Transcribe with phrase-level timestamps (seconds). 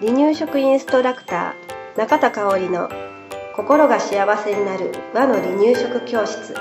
[0.00, 2.88] 離乳食インストラクター中田香織の
[3.54, 6.54] 心が幸せになる和の離乳食教室。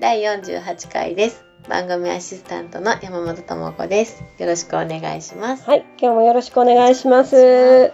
[0.00, 1.44] 第48回です。
[1.68, 4.24] 番組アシスタントの山本智子です。
[4.38, 5.64] よろしくお願いします。
[5.64, 7.92] はい今日もよろしくお願いします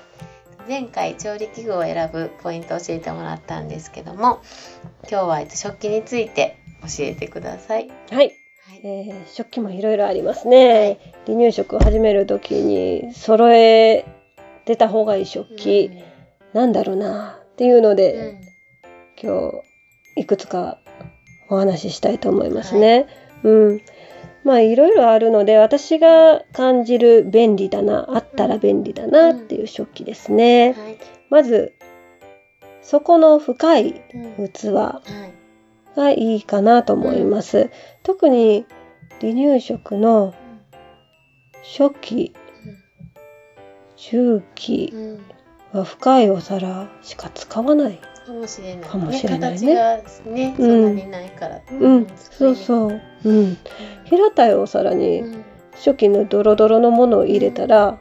[0.67, 4.41] 前回調理器具を選ぶポイントを教えてもらったんですけども
[5.11, 7.88] 今日は食器について教えてください。
[7.88, 8.34] はい、はい、
[8.83, 14.05] えー、食器もいろいろありますね、離乳食を始める時に揃え
[14.65, 15.91] てた方がいい食器、
[16.55, 18.41] うん、なんだろうなっていうので、
[19.23, 19.51] うん、今
[20.16, 20.79] 日いくつか
[21.49, 23.07] お話ししたいと思いますね。
[23.43, 23.80] はい、うん。
[24.45, 30.73] まあいろいろあるので私が感じる便利だな、あったら便利だなっていう食器ですね。
[30.73, 30.98] はい、
[31.30, 31.73] まず、
[32.83, 34.02] 底の深い
[34.52, 34.73] 器
[35.97, 37.71] がいいかなと思います。
[38.02, 38.66] 特に
[39.21, 40.35] 離乳食の
[41.63, 42.35] 初期、
[43.96, 44.93] 中期
[45.73, 48.91] は深いお皿しか使わないかもしれない。
[48.91, 49.75] かもしれないね。
[49.75, 51.61] 形がね、そんなにないから。
[51.71, 53.01] うん、そうそう。
[53.25, 53.57] うん。
[54.05, 55.23] 平たいお皿に
[55.75, 57.99] 初期のドロドロのものを入れたら、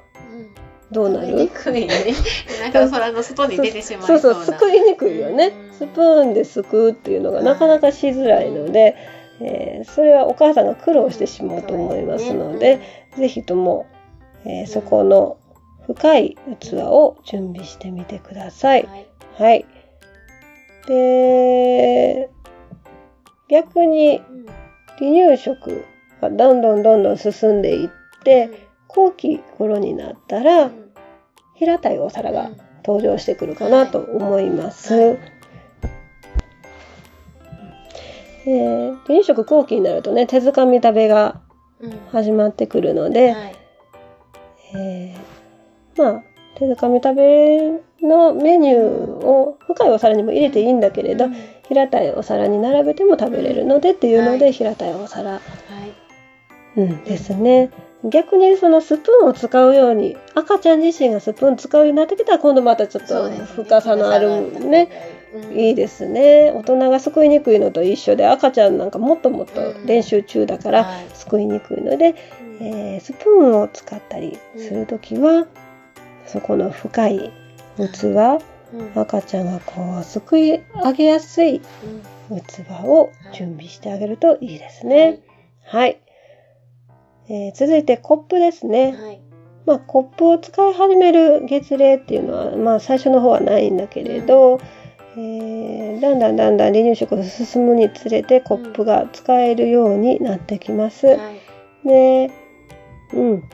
[0.92, 1.34] どうなる？
[1.34, 1.90] にくいね。
[2.62, 5.52] なんか皿の外に出てしまうそうそう、すくいにくいよね。
[5.72, 8.96] スプーンですくうっていうのがなかなかしづらいので、
[9.42, 12.80] えー、それはお母さんが苦労してしまうと思いますので、
[13.18, 13.88] ぜひとも、
[14.46, 15.38] えー、そこの
[15.88, 18.88] 深い器を準備してみてください。
[19.38, 19.66] はい
[20.88, 22.30] で、
[23.50, 24.22] 逆に
[24.98, 25.86] 離乳食
[26.22, 27.90] がどんどんどんどん進んでいっ
[28.24, 30.72] て、後期頃になったら、
[31.56, 32.50] 平たいお皿が
[32.86, 35.18] 登場してくるかなと思います。
[38.46, 41.42] えー、離乳食後期になるとね手づかみ食べが
[42.12, 43.36] 始まってくるので、
[44.76, 46.24] えー、まあ
[46.64, 51.36] 手づかみ食べのメニューを深いお皿にも入れていいんだけれど、うん、
[51.68, 57.70] 平たいお皿に並べても食べれるのでっていうので、はい、平たいお皿、はい、うんですね。
[58.06, 64.90] 逆にそのスプーンを使うように赤ちゃん自身がスプーン使うようになってきたら今度またちょっと深さのあるね、
[65.34, 66.52] うん、いいですね。
[66.52, 72.16] 大人がすくいにくいのと一緒で赤ちゃんなんかもっともっと練習中だからすくいにくいので、
[72.60, 75.48] うん、えー、スプーンを使ったりする時は、
[76.26, 77.32] そこの深い
[77.78, 78.40] 器、うん、
[78.96, 81.64] 赤ちゃんがこうすくい上げやすい器
[82.86, 85.20] を準備してあげるといいですね。
[85.66, 86.00] はい。
[87.30, 88.92] えー、続いてコップですね。
[88.92, 89.22] はい、
[89.66, 94.60] まあ、コップを使い始める月齢っていうのは、まあ、最初の方はないんだけれど、
[95.16, 101.08] えー、だんだんだんだん離乳食が進むにつれてコップが使えるようになってきます。
[101.08, 101.32] は
[101.86, 102.32] い、で、
[103.14, 103.50] うん。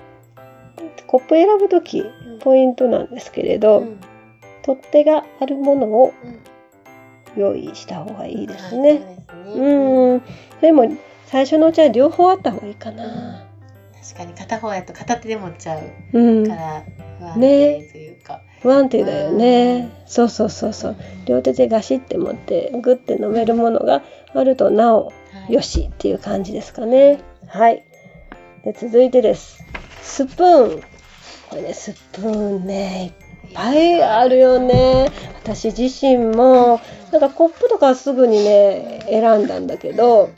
[1.07, 2.05] コップ選ぶ時
[2.41, 3.99] ポイントなんですけれど、うん、
[4.63, 6.13] 取っ手があるものを
[7.35, 9.25] 用意した方がいいですね。
[9.47, 10.21] うん。
[10.61, 10.85] でも
[11.25, 13.45] 最初のうちは両方あった方がいいかな。
[14.01, 16.83] 確かに片方やと片手で持っちゃうから
[17.19, 18.33] 不安定というか。
[18.37, 19.89] ね、不安定だよね。
[20.05, 20.95] そうそうそうそう。
[21.25, 24.01] 両手でガシって持ってグッて飲めるものが
[24.33, 25.11] あるとなお
[25.49, 27.19] よしっていう感じですかね。
[27.47, 27.83] はい。
[28.63, 29.58] で続いてです。
[30.09, 30.81] スプーン。
[31.49, 33.13] これね、スプーンね、
[33.45, 35.09] いっぱいあるよね。
[35.43, 36.79] 私自身も、
[37.11, 40.29] なんかコップとかすぐにね、選んだんだけど、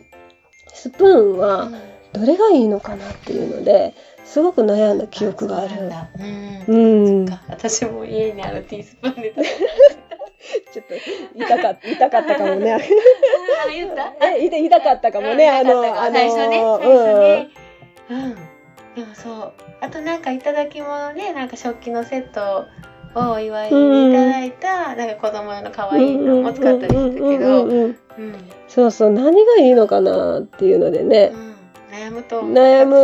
[0.73, 1.69] スプーンは
[2.13, 3.93] どれがいいのかなっていうので、
[4.23, 5.91] すごく悩んだ記憶がある。
[6.67, 7.25] うん。
[7.49, 9.33] 私も家にあるティースプーンで
[10.73, 10.93] ちょっと
[11.35, 12.77] 痛か痛かったかもね。
[13.73, 14.03] 言った？
[14.81, 15.49] かったかもね。
[15.49, 16.61] あの、あの、最初ね。
[16.61, 17.49] 最初ね。
[18.09, 18.37] うん
[18.95, 19.53] でもそう。
[19.81, 22.65] あとなんかいただき物でなんか食器のセット
[23.13, 27.67] をお祝いにいただいた、うん、なんか子供用の可愛いのも使ったりしたけど
[28.67, 31.55] そうそう何がいいのかなっていうのでね、うん、
[31.97, 32.95] 悩むと悩む。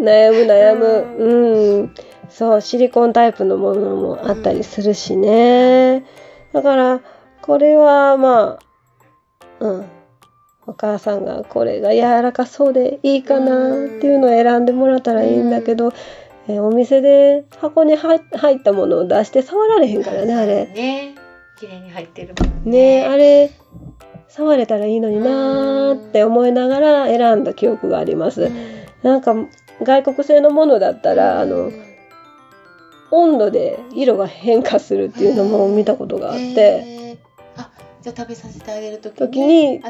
[0.00, 0.86] 悩む悩む。
[1.18, 1.94] うん、
[2.28, 6.04] そうシリコンタイプのものもあったりするしね、
[6.52, 7.00] だから
[7.40, 8.58] これはま
[9.60, 9.86] あうん
[10.66, 15.92] お母さんがこれが柔らかそうでいいかなっていうのを選んでもらったらいいんだけど、
[16.48, 18.20] えお店で箱に入っ
[18.62, 20.66] たものを出して触られへんからねあれ。
[20.66, 21.14] ね
[21.58, 23.02] 綺麗に入ってるもんね。
[23.02, 23.50] ねあれ
[24.28, 28.50] 触れたらいいのになーって思いながら選んだ記憶があります。
[29.02, 29.34] なんか
[29.82, 31.72] 外国製のものだったらあの
[33.10, 37.01] 温度で色が変化するっていうのも見たことがあって。
[38.02, 39.80] じゃあ食べさせてあげる時時に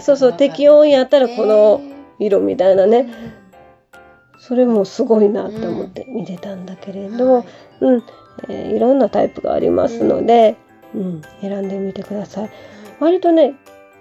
[0.00, 1.80] そうそう適温やったらこの
[2.18, 3.08] 色みたいなね、
[4.38, 7.44] それもすごいなって思って見てたんだけれど、はい、
[7.80, 8.04] うん、
[8.48, 10.56] えー、いろんなタイプがありますので、
[10.94, 12.50] うん、うん、選んでみてください。
[12.98, 13.54] 割とね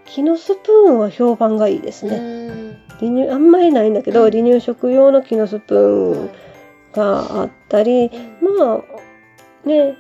[0.06, 2.80] 木のスプーンは評判がいいですね。
[3.00, 6.30] 離乳あんまりないんだけど、離乳食用の木のスプーン
[6.94, 8.10] があったり、
[8.42, 8.82] ま
[9.66, 9.96] あね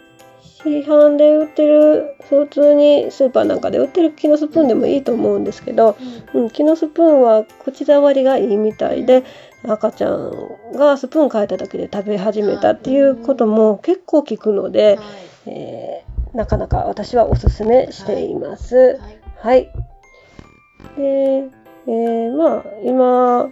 [0.67, 5.97] 市販で売ってる普通にスーパーなんかで売ってる木のスプーンでもいいと思うんですけど、
[6.33, 9.23] うん、木のスプーンは口触りがいいみたいで
[9.63, 10.31] 赤ちゃん
[10.73, 14.99] がスプーン変えただけで食べ始めたっていうことも結構聞くので、
[15.45, 18.99] えー、なかなか私はおすすめしています。
[19.39, 19.71] はい、
[20.97, 21.49] で、
[21.87, 23.51] えー、まあ今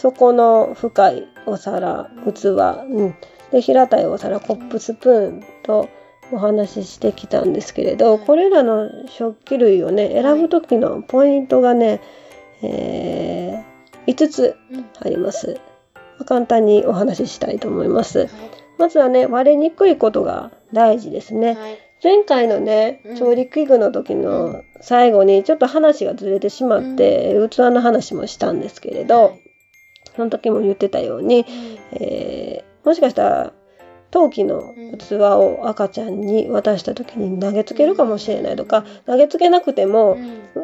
[0.00, 3.14] 底の深いお皿器、うん、
[3.52, 5.88] で平たいお皿コップスプーンと
[6.32, 12.00] お話ししてきたんですけれどこれらの食器類をね選ぶ時のポイントがね、
[12.62, 14.56] えー、5つ
[15.00, 15.60] あります。
[16.26, 18.28] 簡単にお話ししたいと思います。
[18.78, 21.56] まずはね割れにくいことが大事ですね。
[22.02, 29.36] 前回のね調理器具の時の最後にちょっと話がずれてしまって、器の話もしたんですけれど、
[30.16, 31.44] その時も言ってたように、
[31.92, 33.52] えー、もしかしたら
[34.10, 40.18] 陶器の器を赤ちゃんに渡した時に投げつけるかもしれないとか投げつけなくても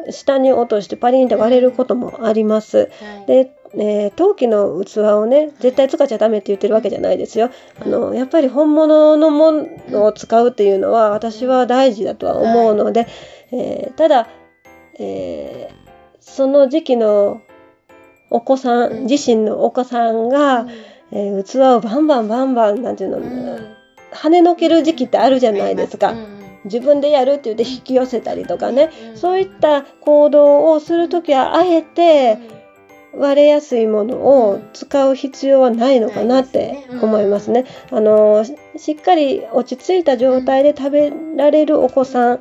[0.09, 2.89] 下に落としてパリンって割れることもあります。
[3.27, 7.51] でえー、陶器の器をね絶対使っちゃダメって言ってるわけじゃないですよ。
[7.81, 13.07] あのやっぱり本物のものを使うっていうのは私は大事だとは思うので、
[13.51, 14.29] えー、ただ、
[14.99, 17.41] えー、その時期の
[18.29, 20.67] お子さん、自身のお子さんが、
[21.11, 23.75] えー、器をバンバンバンバン、なんていうの、うん、
[24.11, 26.15] 跳ねのける時期ってあるじゃないですか。
[26.65, 32.37] 自分でやるって言って引き寄せたりとかね、そういった行動をするときはあえて
[33.15, 37.65] 割れやすいものを使う必要はないのかなって思いますね。
[37.91, 38.43] あの
[38.77, 42.39] しっかり落ち着いた状態で食べられるお子さん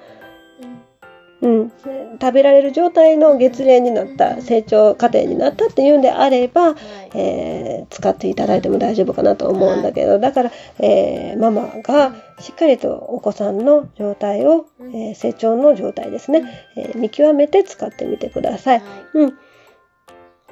[1.43, 1.73] うん、
[2.21, 6.77] 食べられる状態の月齢になった成長過程になったっていうんであれば、はい、
[7.15, 16.43] えー、使っていただいても大丈夫かなと思うんだけど、だから、えー、ママがしっかりとお子さんの状態を、えー、成長の状態ですね、
[16.77, 18.83] え見極めて使ってみてください。
[19.15, 19.35] うん。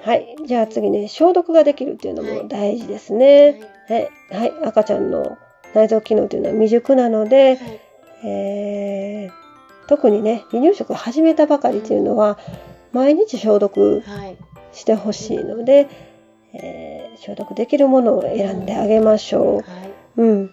[0.02, 0.36] はい。
[0.46, 3.62] じゃあ次ね、消毒ができるっていうのも大事ですね。
[3.88, 4.10] はい。
[4.30, 5.38] はい、赤ちゃんの
[5.74, 7.58] 内臓機能というのは未熟なので、
[8.22, 9.43] えー
[9.86, 12.38] 特にね離乳食始めたばかりっていうのは
[12.92, 14.02] 毎日消毒
[14.72, 15.88] してほしいので、はい、
[16.54, 19.56] えー、消毒できるものを選んであげましょう。
[19.56, 20.50] はい、うん。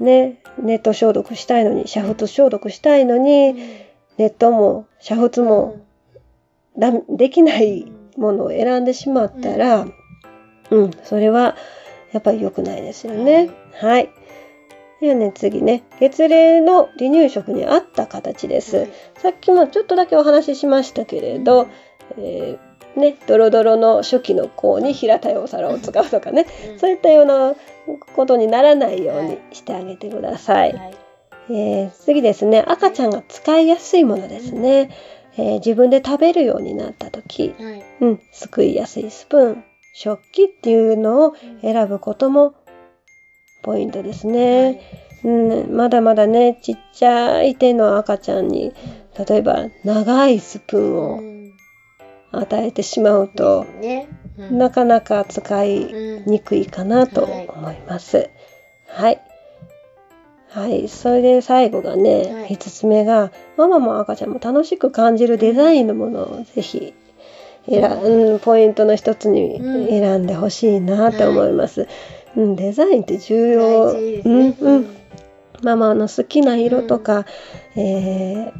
[0.00, 3.56] ね、ネット消毒したいのに煮沸消毒したいのに、うん、
[4.18, 5.76] ネットも煮沸も
[6.76, 9.86] だできないものを選んでしまったら、
[10.70, 11.56] うん、うん、それは
[12.12, 13.50] やっぱり良くないですよね。
[13.74, 14.23] はい、はい
[15.00, 18.88] ではね、次ね、月齢の離乳食に合った形です。
[19.18, 21.68] さっきもちょっとだけお話ししましたけれど、
[22.16, 27.54] えー、ね、ドロドロの初期の子に平たいお皿を使うとかね、うん、そういったような
[28.14, 30.72] ことにならないようにしてあげてください。
[30.72, 30.94] はい、
[31.50, 34.90] えー、次ですね、赤ちゃんが使いやすいものですね。
[35.36, 42.54] えー、自分で食べるようになった時、はい、うん、すくいやすいスプーン、食器っていうのを選ぶことも
[43.64, 44.80] ポイントですね。
[45.24, 48.72] うん、まだまだね、ちっちゃい手の赤ちゃんに、
[49.28, 51.52] 例えば長いスプーン
[52.32, 55.78] を与えてしまうと、ねうん、なかなか使い
[56.26, 58.28] にくいかなと思います。
[58.86, 59.20] はい。
[60.50, 60.88] はい。
[60.88, 66.94] それで最後がね、はい、5つ目が、ママも赤ちゃんも楽しく感じるデザインのものをぜひ
[67.68, 71.82] 選、ポイントの一つに選んでほしいなって思います。
[71.82, 71.88] うん、
[72.36, 73.92] デザインって重要。
[73.92, 74.86] ね、うんうん。
[75.62, 77.26] ママの好きな色とか、
[77.76, 78.52] うん、え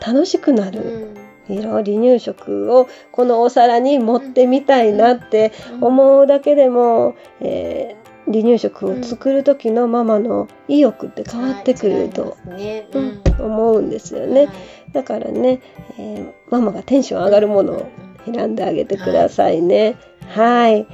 [0.00, 1.14] ー、楽しくなる
[1.48, 14.48] 色、離乳食をこのお皿に持ってみたいなって思うだけでも、えー、離乳食を作る時のママの意欲って変わってくると、ねうん、思うんですよね。
[14.92, 15.60] だからね、
[15.98, 17.88] えー、ママがテンション上がるものを
[18.24, 19.96] 選んであげてくださいね。
[20.28, 20.86] はい。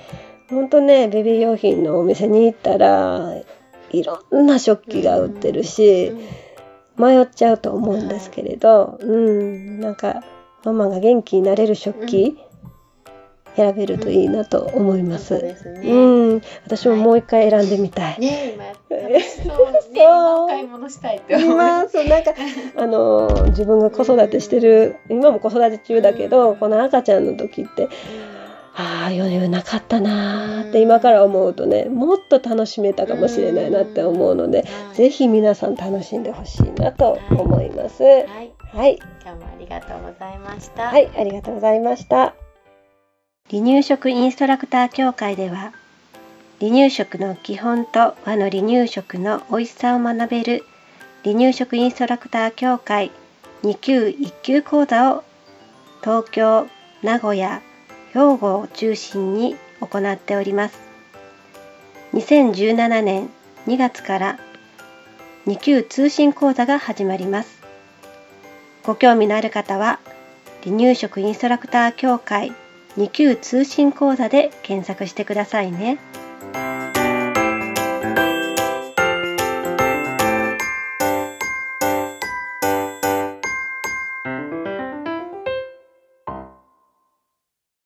[0.50, 3.35] ほんとね、ベビー用品のお店に行ったら、
[3.90, 6.12] いろんな食器が売ってるし、
[6.97, 10.25] 迷っちゃうと思うんですけれど、うん、なんか、
[10.64, 12.38] ママが元気になれる食器、
[13.57, 15.35] 選べるといいなと思います。
[15.35, 18.12] うん、ね、うん、私ももう一回選んでみたい。
[18.12, 18.57] はい、ね、
[19.93, 22.05] 今買い物したいって思います。
[22.05, 22.33] なんか
[22.76, 27.88] あの自分が子育てしてる今も子育て中だけど、この赤ちゃんの時って。
[28.80, 38.04] ああ余裕なかったなーって今から思うとねもっと楽しめたかもしれないなって思うので、是非皆さん楽しんでほしいなと思います。
[38.04, 40.85] はい、はい、今日もありがとうございました。
[40.85, 42.35] はいありがとうございました。
[43.50, 45.73] 離乳食インストラクター協会では
[46.61, 50.64] 離乳食の基本と和の離乳食の美味しさを学べる
[51.25, 53.11] 離乳食インストラクター協会
[53.62, 55.25] 2級1級講座を
[56.00, 56.68] 東京、
[57.02, 57.61] 名古屋、
[58.12, 60.78] 兵庫を中心に行っております。
[62.14, 63.28] 2017年
[63.66, 64.38] 2月から
[65.46, 67.62] 2級通信講座が始まります。
[68.84, 69.98] ご興味のある方は、
[70.64, 72.52] 離乳食インストラクター協会
[72.96, 75.98] 2級通信講座で検索してくださいね。